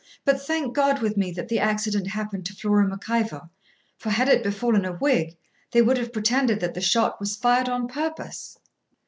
but 0.25 0.41
thank 0.41 0.73
God 0.73 0.99
with 1.03 1.15
me 1.15 1.29
that 1.33 1.47
the 1.47 1.59
accident 1.59 2.07
happened 2.07 2.43
to 2.47 2.55
Flora 2.55 2.87
Mac 2.87 3.07
Ivor; 3.07 3.51
for 3.99 4.09
had 4.09 4.29
it 4.29 4.41
befallen 4.41 4.83
a 4.83 4.93
Whig, 4.93 5.37
they 5.73 5.83
would 5.83 5.99
have 5.99 6.11
pretended 6.11 6.59
that 6.59 6.73
the 6.73 6.81
shot 6.81 7.19
was 7.19 7.35
fired 7.35 7.69
on 7.69 7.87
purpose.' 7.87 8.57